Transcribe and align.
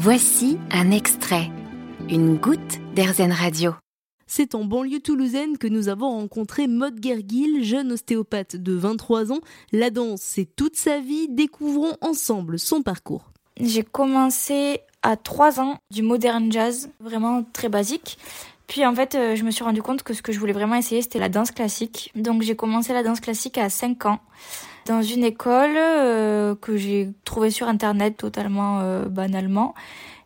Voici 0.00 0.58
un 0.70 0.92
extrait, 0.92 1.50
une 2.08 2.36
goutte 2.36 2.78
d'Airzen 2.94 3.32
Radio. 3.32 3.74
C'est 4.28 4.54
en 4.54 4.64
banlieue 4.64 5.00
toulousaine 5.00 5.58
que 5.58 5.66
nous 5.66 5.88
avons 5.88 6.10
rencontré 6.10 6.68
Maud 6.68 7.02
Gergil, 7.02 7.64
jeune 7.64 7.90
ostéopathe 7.90 8.54
de 8.54 8.74
23 8.74 9.32
ans. 9.32 9.40
La 9.72 9.90
danse, 9.90 10.20
c'est 10.20 10.54
toute 10.54 10.76
sa 10.76 11.00
vie. 11.00 11.26
Découvrons 11.28 11.96
ensemble 12.00 12.60
son 12.60 12.82
parcours. 12.82 13.32
J'ai 13.60 13.82
commencé 13.82 14.82
à 15.02 15.16
3 15.16 15.58
ans 15.58 15.78
du 15.90 16.02
modern 16.02 16.52
jazz, 16.52 16.90
vraiment 17.00 17.42
très 17.52 17.68
basique. 17.68 18.18
Puis 18.68 18.84
en 18.84 18.94
fait, 18.94 19.14
euh, 19.14 19.34
je 19.34 19.44
me 19.44 19.50
suis 19.50 19.64
rendu 19.64 19.82
compte 19.82 20.02
que 20.02 20.12
ce 20.12 20.20
que 20.22 20.30
je 20.30 20.38
voulais 20.38 20.52
vraiment 20.52 20.76
essayer, 20.76 21.00
c'était 21.02 21.18
la 21.18 21.30
danse 21.30 21.50
classique. 21.50 22.12
Donc 22.14 22.42
j'ai 22.42 22.54
commencé 22.54 22.92
la 22.92 23.02
danse 23.02 23.18
classique 23.18 23.58
à 23.58 23.70
5 23.70 24.06
ans 24.06 24.20
dans 24.86 25.02
une 25.02 25.24
école 25.24 25.74
euh, 25.76 26.54
que 26.54 26.76
j'ai 26.76 27.08
trouvée 27.24 27.50
sur 27.50 27.66
internet 27.66 28.18
totalement 28.18 28.80
euh, 28.80 29.06
banalement. 29.06 29.74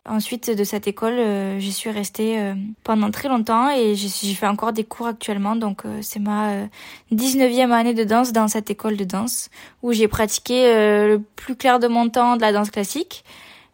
Ensuite 0.05 0.51
de 0.51 0.65
cette 0.65 0.85
école, 0.85 1.17
j'y 1.59 1.71
suis 1.71 1.89
restée 1.89 2.37
pendant 2.83 3.09
très 3.09 3.29
longtemps 3.29 3.69
et 3.71 3.95
j'ai 3.95 4.33
fait 4.33 4.47
encore 4.47 4.73
des 4.73 4.83
cours 4.83 5.07
actuellement. 5.07 5.55
Donc 5.55 5.83
c'est 6.01 6.19
ma 6.19 6.65
19e 7.13 7.71
année 7.71 7.93
de 7.93 8.03
danse 8.03 8.33
dans 8.33 8.49
cette 8.49 8.69
école 8.69 8.97
de 8.97 9.05
danse 9.05 9.49
où 9.81 9.93
j'ai 9.93 10.09
pratiqué 10.09 10.65
le 11.07 11.21
plus 11.37 11.55
clair 11.55 11.79
de 11.79 11.87
mon 11.87 12.09
temps 12.09 12.35
de 12.35 12.41
la 12.41 12.51
danse 12.51 12.69
classique. 12.69 13.23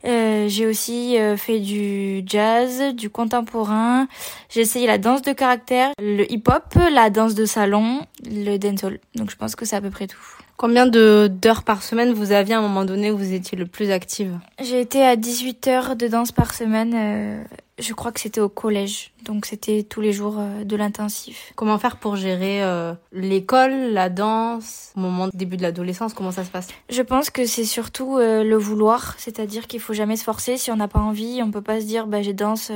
Euh, 0.05 0.45
j'ai 0.48 0.66
aussi 0.66 1.17
euh, 1.17 1.35
fait 1.35 1.59
du 1.59 2.23
jazz, 2.26 2.94
du 2.95 3.09
contemporain. 3.09 4.08
J'ai 4.49 4.62
essayé 4.62 4.88
la 4.88 4.98
danse 4.98 5.22
de 5.22 5.34
caractère, 5.34 5.91
le 5.99 6.31
hip-hop, 6.31 6.63
la 6.91 7.09
danse 7.09 7.35
de 7.35 7.45
salon, 7.45 8.02
le 8.25 8.58
dancehall. 8.58 8.99
Donc 9.16 9.30
je 9.30 9.35
pense 9.35 9.55
que 9.55 9.66
c'est 9.66 9.75
à 9.75 9.81
peu 9.81 9.89
près 9.89 10.08
tout. 10.08 10.17
Combien 10.58 10.85
de 10.85 11.30
d'heures 11.31 11.63
par 11.63 11.84
semaine 11.84 12.12
vous 12.12 12.34
aviez 12.34 12.53
à 12.53 12.59
un 12.59 12.62
moment 12.62 12.84
donné 12.84 13.12
où 13.12 13.17
vous 13.17 13.34
étiez 13.34 13.58
le 13.58 13.66
plus 13.66 13.91
active? 13.91 14.38
J'ai 14.62 14.81
été 14.81 15.02
à 15.02 15.16
18 15.16 15.67
heures 15.67 15.95
de 15.95 16.08
danse 16.08 16.31
par 16.34 16.53
semaine. 16.53 16.94
Euh, 16.95 17.44
je 17.79 17.93
crois 17.93 18.11
que 18.11 18.19
c'était 18.19 18.41
au 18.41 18.49
collège, 18.49 19.11
donc 19.23 19.45
c'était 19.45 19.83
tous 19.83 20.02
les 20.02 20.13
jours 20.13 20.35
euh, 20.38 20.63
de 20.63 20.75
l'intensif. 20.75 21.53
Comment 21.55 21.80
faire 21.80 21.97
pour 21.97 22.16
gérer 22.16 22.63
euh, 22.63 22.94
l'école, 23.11 23.91
la 23.91 24.09
danse, 24.09 24.91
au 24.95 24.99
moment 24.99 25.27
du 25.27 25.38
début 25.38 25.58
de 25.58 25.61
l'adolescence 25.61 26.13
Comment 26.13 26.31
ça 26.31 26.44
se 26.44 26.49
passe? 26.49 26.67
Je 26.89 27.02
pense 27.02 27.30
que 27.30 27.45
c'est 27.45 27.66
surtout 27.66 28.17
le 28.17 28.55
vouloir, 28.55 29.16
c'est-à-dire 29.17 29.67
qu'il 29.67 29.80
faut 29.80 29.94
jamais 29.94 30.16
se 30.16 30.23
forcer. 30.23 30.58
Si 30.58 30.71
on 30.71 30.75
n'a 30.75 30.88
pas 30.88 30.99
envie, 30.99 31.41
on 31.44 31.52
peut 31.52 31.61
pas 31.61 31.80
se 31.81 31.86
dire 31.86 32.08
bah 32.08 32.21
j'ai 32.21 32.33
danse 32.33 32.71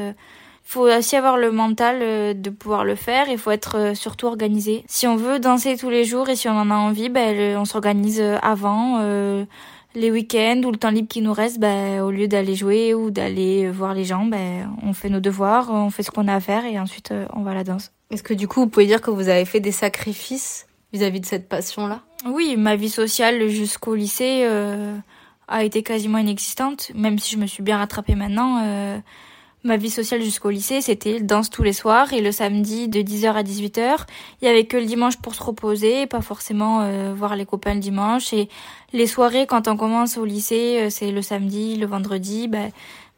faut 0.63 0.87
aussi 0.87 1.15
avoir 1.15 1.37
le 1.37 1.51
mental 1.51 1.99
euh, 2.01 2.33
de 2.33 2.49
pouvoir 2.49 2.85
le 2.85 2.95
faire. 2.95 3.27
Il 3.29 3.37
faut 3.37 3.51
être 3.51 3.77
euh, 3.77 3.93
surtout 3.93 4.27
organisé. 4.27 4.83
Si 4.87 5.07
on 5.07 5.15
veut 5.15 5.39
danser 5.39 5.77
tous 5.77 5.89
les 5.89 6.05
jours 6.05 6.29
et 6.29 6.35
si 6.35 6.47
on 6.47 6.57
en 6.57 6.71
a 6.71 6.75
envie, 6.75 7.09
ben, 7.09 7.57
on 7.57 7.65
s'organise 7.65 8.21
euh, 8.21 8.37
avant. 8.41 8.99
Les 9.95 10.11
week-ends 10.11 10.61
ou 10.65 10.71
le 10.71 10.77
temps 10.77 10.89
libre 10.89 11.07
qui 11.07 11.21
nous 11.21 11.33
reste, 11.33 11.59
ben, 11.59 12.01
au 12.01 12.11
lieu 12.11 12.27
d'aller 12.27 12.55
jouer 12.55 12.93
ou 12.93 13.11
d'aller 13.11 13.69
voir 13.69 13.93
les 13.93 14.05
gens, 14.05 14.25
ben, 14.25 14.75
on 14.81 14.93
fait 14.93 15.09
nos 15.09 15.19
devoirs, 15.19 15.69
on 15.71 15.89
fait 15.89 16.03
ce 16.03 16.11
qu'on 16.11 16.27
a 16.27 16.35
à 16.35 16.39
faire 16.39 16.65
et 16.65 16.79
ensuite 16.79 17.13
on 17.33 17.41
va 17.41 17.51
à 17.51 17.55
la 17.55 17.63
danse. 17.63 17.91
Est-ce 18.11 18.23
que 18.23 18.33
du 18.33 18.47
coup, 18.47 18.61
vous 18.61 18.67
pouvez 18.67 18.85
dire 18.85 19.01
que 19.01 19.11
vous 19.11 19.29
avez 19.29 19.45
fait 19.45 19.59
des 19.59 19.71
sacrifices 19.71 20.67
vis-à-vis 20.91 21.19
de 21.19 21.25
cette 21.25 21.49
passion-là? 21.49 22.01
Oui, 22.25 22.55
ma 22.57 22.75
vie 22.75 22.89
sociale 22.89 23.47
jusqu'au 23.47 23.95
lycée 23.95 24.47
a 25.47 25.63
été 25.63 25.83
quasiment 25.83 26.19
inexistante, 26.19 26.91
même 26.95 27.19
si 27.19 27.35
je 27.35 27.37
me 27.37 27.47
suis 27.47 27.63
bien 27.63 27.77
rattrapée 27.77 28.15
maintenant. 28.15 29.01
Ma 29.65 29.77
vie 29.77 29.89
sociale 29.89 30.21
jusqu'au 30.21 30.49
lycée, 30.49 30.81
c'était 30.81 31.21
danse 31.21 31.49
tous 31.49 31.63
les 31.63 31.71
soirs 31.71 32.11
et 32.11 32.19
le 32.19 32.33
samedi 32.33 32.89
de 32.89 32.99
10h 32.99 33.31
à 33.31 33.43
18h. 33.43 33.95
Il 34.41 34.45
y 34.45 34.49
avait 34.49 34.65
que 34.65 34.75
le 34.75 34.83
dimanche 34.83 35.15
pour 35.15 35.35
se 35.35 35.41
reposer, 35.41 36.05
pas 36.05 36.19
forcément 36.19 36.81
euh, 36.81 37.13
voir 37.15 37.37
les 37.37 37.45
copains 37.45 37.73
le 37.73 37.79
dimanche. 37.79 38.33
Et 38.33 38.49
les 38.91 39.07
soirées, 39.07 39.47
quand 39.47 39.69
on 39.69 39.77
commence 39.77 40.17
au 40.17 40.25
lycée, 40.25 40.79
euh, 40.81 40.89
c'est 40.89 41.11
le 41.11 41.21
samedi, 41.21 41.77
le 41.77 41.85
vendredi. 41.85 42.49
Ben, 42.49 42.71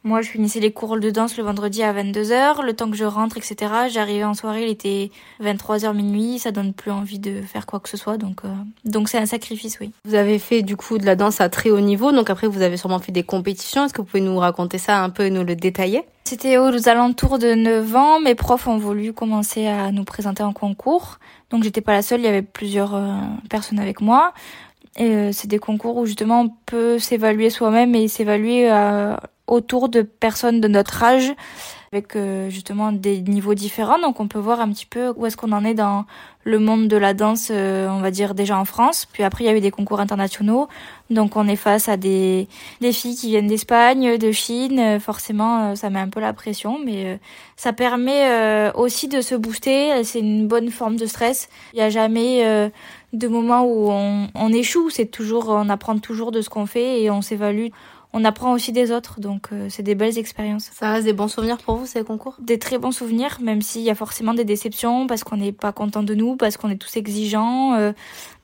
moi, 0.06 0.22
je 0.22 0.30
finissais 0.30 0.60
les 0.60 0.72
cours 0.72 1.00
de 1.00 1.10
danse 1.10 1.36
le 1.36 1.42
vendredi 1.42 1.82
à 1.82 1.92
22h, 1.92 2.62
le 2.62 2.72
temps 2.74 2.88
que 2.88 2.96
je 2.96 3.04
rentre, 3.04 3.38
etc. 3.38 3.72
J'arrivais 3.90 4.22
en 4.22 4.34
soirée, 4.34 4.62
il 4.62 4.70
était 4.70 5.10
23h 5.42 5.94
minuit, 5.96 6.38
ça 6.38 6.52
donne 6.52 6.72
plus 6.72 6.92
envie 6.92 7.18
de 7.18 7.42
faire 7.42 7.66
quoi 7.66 7.80
que 7.80 7.88
ce 7.88 7.96
soit, 7.96 8.16
donc 8.16 8.44
euh, 8.44 8.48
donc 8.84 9.08
c'est 9.08 9.18
un 9.18 9.26
sacrifice, 9.26 9.78
oui. 9.80 9.90
Vous 10.04 10.14
avez 10.14 10.38
fait 10.38 10.62
du 10.62 10.76
coup 10.76 10.98
de 10.98 11.04
la 11.04 11.16
danse 11.16 11.40
à 11.40 11.48
très 11.48 11.70
haut 11.70 11.80
niveau, 11.80 12.12
donc 12.12 12.30
après 12.30 12.46
vous 12.46 12.62
avez 12.62 12.76
sûrement 12.76 13.00
fait 13.00 13.10
des 13.10 13.24
compétitions. 13.24 13.84
Est-ce 13.84 13.94
que 13.94 14.00
vous 14.00 14.06
pouvez 14.06 14.22
nous 14.22 14.38
raconter 14.38 14.78
ça 14.78 15.02
un 15.02 15.10
peu 15.10 15.24
et 15.24 15.30
nous 15.30 15.42
le 15.42 15.56
détailler? 15.56 16.04
C'était 16.22 16.56
aux 16.56 16.88
alentours 16.88 17.40
de 17.40 17.54
9 17.54 17.96
ans, 17.96 18.20
mes 18.20 18.36
profs 18.36 18.68
ont 18.68 18.78
voulu 18.78 19.12
commencer 19.12 19.66
à 19.66 19.90
nous 19.90 20.04
présenter 20.04 20.44
en 20.44 20.52
concours, 20.52 21.18
donc 21.50 21.64
j'étais 21.64 21.80
pas 21.80 21.92
la 21.92 22.02
seule, 22.02 22.20
il 22.20 22.26
y 22.26 22.28
avait 22.28 22.42
plusieurs 22.42 22.94
euh, 22.94 23.18
personnes 23.50 23.80
avec 23.80 24.00
moi. 24.00 24.32
Et 24.96 25.10
euh, 25.10 25.30
c'est 25.32 25.48
des 25.48 25.58
concours 25.58 25.96
où 25.96 26.06
justement 26.06 26.42
on 26.42 26.48
peut 26.66 26.98
s'évaluer 26.98 27.50
soi-même 27.50 27.94
et 27.94 28.08
s'évaluer 28.08 28.70
autour 29.46 29.88
de 29.88 30.02
personnes 30.02 30.60
de 30.60 30.68
notre 30.68 31.02
âge 31.02 31.32
avec 31.96 32.14
euh, 32.14 32.50
justement 32.50 32.92
des 32.92 33.20
niveaux 33.22 33.54
différents. 33.54 33.98
Donc 33.98 34.20
on 34.20 34.28
peut 34.28 34.38
voir 34.38 34.60
un 34.60 34.68
petit 34.68 34.86
peu 34.86 35.12
où 35.16 35.26
est-ce 35.26 35.36
qu'on 35.36 35.52
en 35.52 35.64
est 35.64 35.74
dans 35.74 36.04
le 36.44 36.58
monde 36.58 36.86
de 36.86 36.96
la 36.96 37.14
danse, 37.14 37.48
euh, 37.50 37.88
on 37.88 38.00
va 38.00 38.10
dire 38.10 38.34
déjà 38.34 38.58
en 38.58 38.64
France. 38.64 39.06
Puis 39.10 39.22
après 39.22 39.44
il 39.44 39.46
y 39.46 39.50
a 39.50 39.56
eu 39.56 39.60
des 39.60 39.70
concours 39.70 39.98
internationaux. 39.98 40.68
Donc 41.08 41.36
on 41.36 41.48
est 41.48 41.56
face 41.56 41.88
à 41.88 41.96
des, 41.96 42.46
filles 42.92 43.16
qui 43.16 43.28
viennent 43.28 43.46
d'Espagne, 43.46 44.18
de 44.18 44.30
Chine. 44.32 45.00
Forcément 45.00 45.74
ça 45.74 45.88
met 45.90 46.00
un 46.00 46.08
peu 46.08 46.20
la 46.20 46.32
pression, 46.32 46.78
mais 46.84 47.18
ça 47.56 47.72
permet 47.72 48.70
aussi 48.74 49.08
de 49.08 49.20
se 49.20 49.34
booster. 49.34 50.04
C'est 50.04 50.20
une 50.20 50.46
bonne 50.46 50.70
forme 50.70 50.96
de 50.96 51.06
stress. 51.06 51.48
Il 51.72 51.76
n'y 51.76 51.82
a 51.82 51.90
jamais 51.90 52.70
de 53.12 53.28
moment 53.28 53.64
où 53.64 53.90
on, 53.90 54.28
on 54.34 54.52
échoue. 54.52 54.90
C'est 54.90 55.06
toujours 55.06 55.48
on 55.48 55.68
apprend 55.68 55.98
toujours 55.98 56.32
de 56.32 56.40
ce 56.40 56.50
qu'on 56.50 56.66
fait 56.66 57.02
et 57.02 57.10
on 57.10 57.22
s'évalue 57.22 57.68
on 58.16 58.24
apprend 58.24 58.54
aussi 58.54 58.72
des 58.72 58.92
autres, 58.92 59.20
donc 59.20 59.48
euh, 59.52 59.66
c'est 59.68 59.82
des 59.82 59.94
belles 59.94 60.16
expériences. 60.16 60.70
Ça 60.72 60.90
reste 60.90 61.04
des 61.04 61.12
bons 61.12 61.28
souvenirs 61.28 61.58
pour 61.58 61.76
vous 61.76 61.84
ces 61.84 62.02
concours? 62.02 62.36
Des 62.40 62.58
très 62.58 62.78
bons 62.78 62.90
souvenirs, 62.90 63.36
même 63.42 63.60
s'il 63.60 63.82
y 63.82 63.90
a 63.90 63.94
forcément 63.94 64.32
des 64.32 64.46
déceptions 64.46 65.06
parce 65.06 65.22
qu'on 65.22 65.36
n'est 65.36 65.52
pas 65.52 65.70
content 65.70 66.02
de 66.02 66.14
nous, 66.14 66.34
parce 66.36 66.56
qu'on 66.56 66.70
est 66.70 66.76
tous 66.76 66.96
exigeants, 66.96 67.74
euh, 67.74 67.92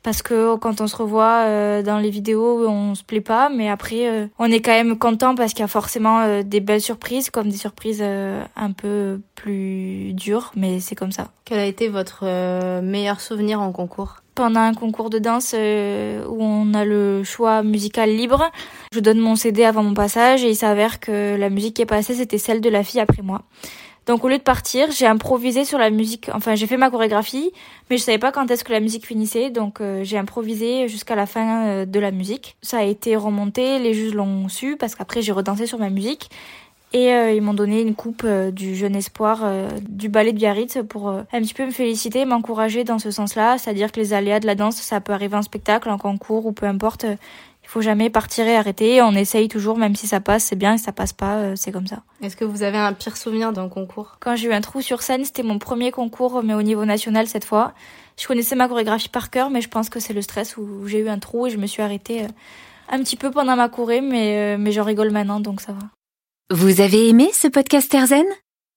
parce 0.03 0.23
que 0.23 0.57
quand 0.57 0.81
on 0.81 0.87
se 0.87 0.97
revoit 0.97 1.45
euh, 1.47 1.83
dans 1.83 1.99
les 1.99 2.11
vidéos, 2.11 2.69
on 2.69 2.95
se 2.95 3.03
plaît 3.03 3.21
pas, 3.21 3.49
mais 3.49 3.69
après 3.69 4.31
on 4.39 4.47
est 4.47 4.61
quand 4.61 4.73
même 4.73 4.99
content 4.99 5.35
parce 5.35 5.53
qu'il 5.53 5.61
y 5.61 5.65
a 5.65 5.69
forcément 5.69 6.43
des 6.43 6.61
belles 6.61 6.81
surprises, 6.81 7.31
comme 7.31 7.49
des 7.49 7.57
surprises 7.57 8.03
un 8.03 8.73
peu 8.73 9.21
plus 9.35 10.12
dures, 10.12 10.53
mais 10.57 10.81
c'est 10.81 10.95
comme 10.95 11.12
ça. 11.12 11.29
Quel 11.45 11.59
a 11.59 11.67
été 11.67 11.89
votre 11.89 12.25
meilleur 12.81 13.21
souvenir 13.21 13.61
en 13.61 13.73
concours? 13.73 14.23
Pendant 14.35 14.61
un 14.61 14.73
concours 14.73 15.11
de 15.11 15.19
danse 15.19 15.55
euh, 15.55 16.25
où 16.27 16.43
on 16.43 16.73
a 16.73 16.87
le 16.87 17.23
choix 17.23 17.62
musical 17.62 18.09
libre. 18.09 18.51
Je 18.95 19.01
donne 19.01 19.19
mon 19.19 19.37
CD 19.37 19.62
avant 19.62 19.83
mon 19.83 19.93
passage 19.93 20.43
et 20.43 20.49
il 20.49 20.57
s'avère 20.57 21.01
que 21.01 21.37
la 21.37 21.51
musique 21.51 21.75
qui 21.75 21.83
est 21.83 21.87
passée, 21.87 22.15
c'était 22.15 22.39
celle 22.39 22.62
de 22.62 22.71
la 22.71 22.83
fille 22.83 23.01
après 23.01 23.21
moi. 23.21 23.43
Donc 24.07 24.25
au 24.25 24.29
lieu 24.29 24.39
de 24.39 24.43
partir, 24.43 24.91
j'ai 24.91 25.07
improvisé 25.07 25.65
sur 25.65 25.79
la 25.79 25.91
musique. 25.91 26.29
Enfin, 26.35 26.55
j'ai 26.55 26.67
fait 26.67 26.77
ma 26.77 26.91
chorégraphie, 26.91 27.53
mais 27.89 27.99
je 27.99 28.03
savais 28.03 28.19
pas 28.19 28.33
quand 28.33 28.51
est-ce 28.51 28.65
que 28.65 28.73
la 28.73 28.81
musique 28.81 29.07
finissait, 29.07 29.51
donc 29.51 29.81
euh, 29.81 30.03
j'ai 30.03 30.19
improvisé 30.19 30.89
jusqu'à 30.89 31.15
la 31.15 31.27
fin 31.27 31.67
euh, 31.67 31.87
de 31.87 32.01
la 32.01 32.11
musique. 32.11 32.57
Ça 32.62 32.79
a 32.79 32.83
été 32.83 33.15
remonté, 33.15 33.79
les 33.79 33.95
juges 33.95 34.15
l'ont 34.15 34.49
su 34.49 34.77
parce 34.77 34.97
qu'après 34.97 35.23
j'ai 35.23 35.33
redansé 35.33 35.67
sur 35.67 35.79
ma 35.79 35.89
musique 35.89 36.31
et 36.93 37.12
euh, 37.12 37.33
ils 37.33 37.41
m'ont 37.41 37.55
donné 37.55 37.81
une 37.81 37.95
coupe 37.95 38.27
du 38.27 38.75
jeune 38.75 38.97
espoir 38.97 39.45
du 39.89 40.09
ballet 40.09 40.33
de 40.33 40.37
Biarritz 40.37 40.79
pour 40.89 41.09
un 41.09 41.25
petit 41.41 41.55
peu 41.55 41.65
me 41.65 41.71
féliciter, 41.71 42.25
m'encourager 42.25 42.85
dans 42.85 42.99
ce 42.99 43.11
sens-là. 43.11 43.57
C'est-à-dire 43.57 43.93
que 43.93 44.01
les 44.01 44.12
aléas 44.12 44.41
de 44.41 44.47
la 44.47 44.57
danse, 44.57 44.77
ça 44.77 45.01
peut 45.01 45.12
arriver 45.12 45.37
en 45.37 45.43
spectacle, 45.43 45.89
en 45.89 45.97
concours 45.97 46.45
ou 46.45 46.53
peu 46.53 46.67
importe. 46.67 47.07
Il 47.62 47.69
faut 47.69 47.81
jamais 47.81 48.11
partir 48.11 48.47
et 48.47 48.56
arrêter. 48.56 49.00
On 49.03 49.12
essaye 49.12 49.49
toujours, 49.49 49.78
même 49.78 49.97
si 49.97 50.06
ça 50.06 50.21
passe, 50.21 50.45
c'est 50.45 50.56
bien. 50.56 50.75
Et 50.75 50.78
si 50.78 50.84
ça 50.84 50.93
passe 50.93 51.12
pas, 51.12 51.56
c'est 51.56 51.73
comme 51.73 51.87
ça. 51.87 52.03
Est-ce 52.23 52.37
que 52.37 52.45
vous 52.45 52.62
avez 52.62 52.78
un 52.78 52.93
pire 52.93 53.17
souvenir 53.17 53.53
d'un 53.53 53.69
concours? 53.69 54.17
Quand 54.21 54.37
j'ai 54.37 54.49
eu 54.49 54.53
un 54.53 54.61
trou 54.61 54.83
sur 54.83 55.03
scène, 55.03 55.25
c'était 55.25 55.43
mon 55.43 55.59
premier 55.59 55.91
concours, 55.91 56.43
mais 56.43 56.55
au 56.55 56.62
niveau 56.62 56.84
national 56.84 57.27
cette 57.27 57.45
fois. 57.45 57.73
Je 58.21 58.27
connaissais 58.27 58.56
ma 58.56 58.69
chorégraphie 58.69 59.09
par 59.09 59.31
cœur, 59.31 59.49
mais 59.49 59.62
je 59.62 59.69
pense 59.69 59.89
que 59.89 60.00
c'est 60.00 60.12
le 60.12 60.23
stress 60.23 60.56
où 60.56 60.87
j'ai 60.87 60.99
eu 60.99 61.09
un 61.09 61.19
trou 61.19 61.47
et 61.47 61.50
je 61.50 61.56
me 61.56 61.67
suis 61.67 61.83
arrêtée 61.83 62.27
un 62.91 62.99
petit 62.99 63.17
peu 63.17 63.31
pendant 63.31 63.56
ma 63.56 63.69
courée, 63.69 64.03
mais, 64.03 64.59
mais 64.59 64.71
j'en 64.73 64.84
rigole 64.84 65.11
maintenant, 65.11 65.41
donc 65.41 65.61
ça 65.61 65.73
va. 65.73 65.87
Vous 66.50 66.83
avez 66.83 67.09
aimé 67.09 67.31
ce 67.32 67.49
podcast 67.49 67.93
Erzen? 67.94 68.26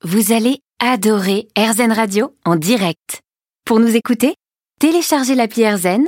Vous 0.04 0.32
allez 0.32 0.60
adorer 0.80 1.48
Erzen 1.56 1.92
Radio 1.92 2.34
en 2.46 2.56
direct. 2.56 3.22
Pour 3.66 3.80
nous 3.80 3.96
écouter, 3.96 4.36
téléchargez 4.80 5.36
l'appli 5.36 5.64
Erzen 5.64 6.08